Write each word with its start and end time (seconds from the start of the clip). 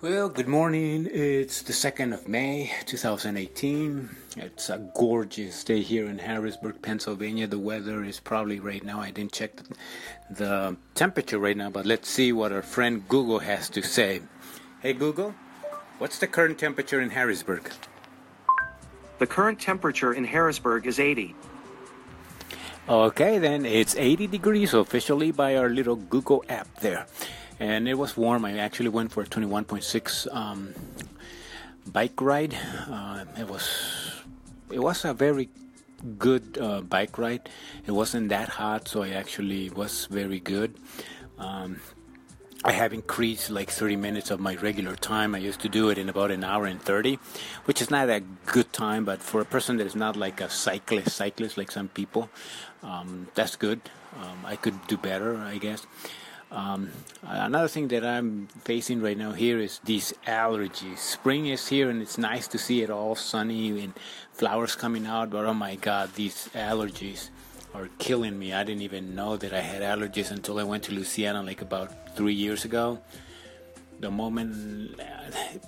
Well, 0.00 0.28
good 0.28 0.46
morning. 0.46 1.08
It's 1.10 1.62
the 1.62 1.72
2nd 1.72 2.14
of 2.14 2.28
May, 2.28 2.70
2018. 2.86 4.08
It's 4.36 4.70
a 4.70 4.78
gorgeous 4.94 5.64
day 5.64 5.82
here 5.82 6.06
in 6.06 6.20
Harrisburg, 6.20 6.80
Pennsylvania. 6.80 7.48
The 7.48 7.58
weather 7.58 8.04
is 8.04 8.20
probably 8.20 8.60
right 8.60 8.84
now, 8.84 9.00
I 9.00 9.10
didn't 9.10 9.32
check 9.32 9.56
the, 9.56 9.74
the 10.30 10.76
temperature 10.94 11.40
right 11.40 11.56
now, 11.56 11.70
but 11.70 11.84
let's 11.84 12.08
see 12.08 12.32
what 12.32 12.52
our 12.52 12.62
friend 12.62 13.08
Google 13.08 13.40
has 13.40 13.68
to 13.70 13.82
say. 13.82 14.20
Hey, 14.82 14.92
Google, 14.92 15.34
what's 15.98 16.20
the 16.20 16.28
current 16.28 16.60
temperature 16.60 17.00
in 17.00 17.10
Harrisburg? 17.10 17.68
The 19.18 19.26
current 19.26 19.58
temperature 19.58 20.12
in 20.12 20.22
Harrisburg 20.22 20.86
is 20.86 21.00
80. 21.00 21.34
Okay, 22.88 23.38
then 23.38 23.66
it's 23.66 23.96
80 23.96 24.28
degrees 24.28 24.74
officially 24.74 25.32
by 25.32 25.56
our 25.56 25.68
little 25.68 25.96
Google 25.96 26.44
app 26.48 26.72
there 26.76 27.08
and 27.60 27.88
it 27.88 27.94
was 27.94 28.16
warm. 28.16 28.44
I 28.44 28.58
actually 28.58 28.88
went 28.88 29.12
for 29.12 29.22
a 29.22 29.26
21.6 29.26 30.34
um, 30.34 30.74
bike 31.86 32.20
ride. 32.20 32.56
Uh, 32.88 33.24
it 33.38 33.48
was 33.48 34.22
it 34.70 34.80
was 34.80 35.04
a 35.04 35.14
very 35.14 35.48
good 36.18 36.58
uh, 36.60 36.80
bike 36.82 37.18
ride. 37.18 37.48
It 37.86 37.92
wasn't 37.92 38.28
that 38.28 38.48
hot, 38.48 38.88
so 38.88 39.02
I 39.02 39.10
actually 39.10 39.70
was 39.70 40.06
very 40.06 40.40
good. 40.40 40.74
Um, 41.38 41.80
I 42.64 42.72
have 42.72 42.92
increased 42.92 43.50
like 43.50 43.70
30 43.70 43.96
minutes 43.96 44.30
of 44.32 44.40
my 44.40 44.56
regular 44.56 44.96
time. 44.96 45.34
I 45.34 45.38
used 45.38 45.60
to 45.60 45.68
do 45.68 45.90
it 45.90 45.98
in 45.98 46.08
about 46.08 46.32
an 46.32 46.42
hour 46.42 46.66
and 46.66 46.82
30, 46.82 47.18
which 47.66 47.80
is 47.80 47.88
not 47.88 48.10
a 48.10 48.20
good 48.46 48.72
time, 48.72 49.04
but 49.04 49.22
for 49.22 49.40
a 49.40 49.44
person 49.44 49.76
that 49.76 49.86
is 49.86 49.94
not 49.94 50.16
like 50.16 50.40
a 50.40 50.50
cyclist, 50.50 51.16
cyclist 51.16 51.56
like 51.56 51.70
some 51.70 51.88
people, 51.88 52.28
um, 52.82 53.28
that's 53.36 53.54
good. 53.54 53.80
Um, 54.20 54.44
I 54.44 54.56
could 54.56 54.74
do 54.88 54.96
better, 54.96 55.36
I 55.36 55.58
guess. 55.58 55.86
Um, 56.50 56.90
another 57.22 57.68
thing 57.68 57.88
that 57.88 58.04
I'm 58.04 58.46
facing 58.64 59.02
right 59.02 59.16
now 59.16 59.32
here 59.32 59.58
is 59.58 59.80
these 59.84 60.14
allergies. 60.26 60.98
Spring 60.98 61.46
is 61.46 61.68
here 61.68 61.90
and 61.90 62.00
it's 62.00 62.16
nice 62.16 62.48
to 62.48 62.58
see 62.58 62.82
it 62.82 62.90
all 62.90 63.14
sunny 63.14 63.80
and 63.80 63.92
flowers 64.32 64.74
coming 64.74 65.06
out, 65.06 65.30
but 65.30 65.44
oh 65.44 65.54
my 65.54 65.76
god, 65.76 66.14
these 66.14 66.48
allergies 66.54 67.28
are 67.74 67.88
killing 67.98 68.38
me. 68.38 68.54
I 68.54 68.64
didn't 68.64 68.82
even 68.82 69.14
know 69.14 69.36
that 69.36 69.52
I 69.52 69.60
had 69.60 69.82
allergies 69.82 70.30
until 70.30 70.58
I 70.58 70.62
went 70.62 70.84
to 70.84 70.92
Louisiana 70.92 71.42
like 71.42 71.60
about 71.60 72.16
three 72.16 72.34
years 72.34 72.64
ago. 72.64 72.98
The 74.00 74.10
moment, 74.10 74.98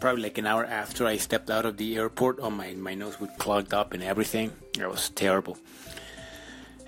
probably 0.00 0.22
like 0.22 0.38
an 0.38 0.46
hour 0.46 0.64
after 0.64 1.04
I 1.04 1.16
stepped 1.18 1.50
out 1.50 1.66
of 1.66 1.76
the 1.76 1.96
airport, 1.96 2.38
oh 2.40 2.48
my, 2.48 2.72
my 2.74 2.94
nose 2.94 3.20
would 3.20 3.36
clogged 3.38 3.74
up 3.74 3.92
and 3.92 4.02
everything. 4.02 4.52
It 4.78 4.88
was 4.88 5.10
terrible. 5.10 5.58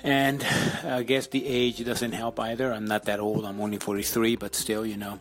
And 0.05 0.45
I 0.85 1.03
guess 1.05 1.29
the 1.29 1.47
age 1.47 1.85
doesn't 1.85 2.13
help 2.13 2.41
either. 2.41 2.73
I'm 2.73 2.87
not 2.87 3.05
that 3.05 3.21
old. 3.21 3.45
I'm 3.45 3.61
only 3.61 3.79
43, 3.79 4.37
but 4.37 4.55
still, 4.55 4.85
you 4.85 4.97
know, 4.97 5.21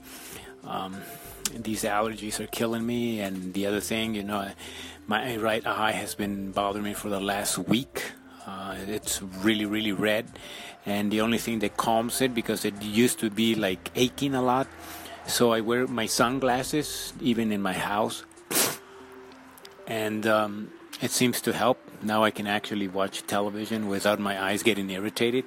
um, 0.65 1.01
these 1.55 1.83
allergies 1.83 2.39
are 2.39 2.47
killing 2.47 2.85
me. 2.85 3.19
And 3.19 3.53
the 3.53 3.67
other 3.67 3.79
thing, 3.79 4.15
you 4.15 4.23
know, 4.23 4.49
my 5.07 5.35
right 5.37 5.65
eye 5.65 5.91
has 5.91 6.15
been 6.15 6.51
bothering 6.51 6.83
me 6.83 6.93
for 6.93 7.09
the 7.09 7.19
last 7.19 7.57
week. 7.57 8.03
Uh, 8.47 8.75
it's 8.87 9.21
really, 9.21 9.65
really 9.65 9.91
red. 9.91 10.25
And 10.85 11.11
the 11.11 11.21
only 11.21 11.37
thing 11.37 11.59
that 11.59 11.77
calms 11.77 12.21
it, 12.21 12.33
because 12.33 12.65
it 12.65 12.81
used 12.81 13.19
to 13.19 13.29
be 13.29 13.53
like 13.53 13.91
aching 13.95 14.33
a 14.33 14.41
lot. 14.41 14.67
So 15.27 15.53
I 15.53 15.61
wear 15.61 15.85
my 15.85 16.07
sunglasses 16.07 17.13
even 17.21 17.51
in 17.51 17.61
my 17.61 17.73
house. 17.73 18.25
And 19.85 20.25
um, 20.25 20.71
it 21.01 21.11
seems 21.11 21.41
to 21.41 21.53
help 21.53 21.79
now 22.03 22.23
I 22.23 22.31
can 22.31 22.47
actually 22.47 22.87
watch 22.87 23.25
television 23.27 23.87
without 23.87 24.19
my 24.19 24.41
eyes 24.41 24.63
getting 24.63 24.89
irritated. 24.89 25.45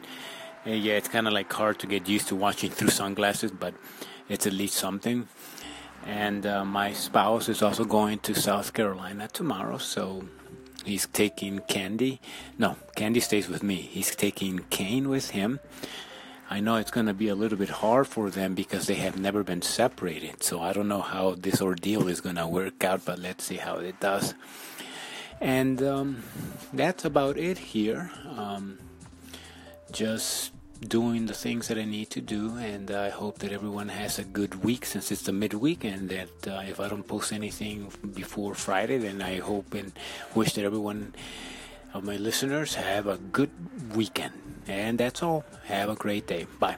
Uh, 0.66 0.70
yeah, 0.70 0.94
it's 0.94 1.08
kind 1.08 1.26
of 1.26 1.32
like 1.32 1.52
hard 1.52 1.78
to 1.80 1.86
get 1.86 2.08
used 2.08 2.28
to 2.28 2.36
watching 2.36 2.70
through 2.70 2.90
sunglasses, 2.90 3.50
but 3.50 3.74
it's 4.28 4.46
at 4.46 4.52
least 4.52 4.76
something. 4.76 5.28
And 6.06 6.46
uh, 6.46 6.64
my 6.64 6.92
spouse 6.92 7.48
is 7.48 7.62
also 7.62 7.84
going 7.84 8.18
to 8.20 8.34
South 8.34 8.72
Carolina 8.72 9.28
tomorrow, 9.28 9.78
so 9.78 10.28
he's 10.84 11.06
taking 11.06 11.60
Candy. 11.60 12.20
No, 12.58 12.76
Candy 12.94 13.20
stays 13.20 13.48
with 13.48 13.62
me. 13.62 13.76
He's 13.76 14.14
taking 14.14 14.60
Kane 14.70 15.08
with 15.08 15.30
him. 15.30 15.60
I 16.50 16.60
know 16.60 16.76
it's 16.76 16.90
going 16.90 17.06
to 17.06 17.14
be 17.14 17.28
a 17.28 17.34
little 17.34 17.56
bit 17.56 17.70
hard 17.70 18.06
for 18.06 18.28
them 18.28 18.54
because 18.54 18.86
they 18.86 18.94
have 18.96 19.18
never 19.18 19.42
been 19.42 19.62
separated. 19.62 20.42
So 20.42 20.60
I 20.60 20.74
don't 20.74 20.88
know 20.88 21.00
how 21.00 21.34
this 21.36 21.62
ordeal 21.62 22.06
is 22.06 22.20
going 22.20 22.36
to 22.36 22.46
work 22.46 22.84
out, 22.84 23.04
but 23.04 23.18
let's 23.18 23.44
see 23.44 23.56
how 23.56 23.76
it 23.76 23.98
does. 23.98 24.34
And 25.40 25.82
um, 25.82 26.22
that's 26.72 27.04
about 27.04 27.36
it 27.36 27.58
here. 27.58 28.10
Um, 28.36 28.78
just 29.92 30.52
doing 30.80 31.26
the 31.26 31.34
things 31.34 31.68
that 31.68 31.78
I 31.78 31.84
need 31.84 32.10
to 32.10 32.20
do, 32.20 32.56
and 32.56 32.90
I 32.90 33.10
hope 33.10 33.38
that 33.38 33.52
everyone 33.52 33.88
has 33.88 34.18
a 34.18 34.24
good 34.24 34.64
week 34.64 34.84
since 34.84 35.12
it's 35.12 35.22
the 35.22 35.32
midweek. 35.32 35.84
And 35.84 36.08
that 36.08 36.48
uh, 36.48 36.62
if 36.66 36.80
I 36.80 36.88
don't 36.88 37.06
post 37.06 37.32
anything 37.32 37.90
before 38.14 38.54
Friday, 38.54 38.98
then 38.98 39.22
I 39.22 39.38
hope 39.40 39.74
and 39.74 39.92
wish 40.34 40.54
that 40.54 40.64
everyone 40.64 41.14
of 41.92 42.04
my 42.04 42.16
listeners 42.16 42.74
have 42.74 43.06
a 43.06 43.18
good 43.18 43.50
weekend. 43.94 44.34
And 44.66 44.98
that's 44.98 45.22
all. 45.22 45.44
Have 45.66 45.88
a 45.90 45.94
great 45.94 46.26
day. 46.26 46.46
Bye. 46.58 46.76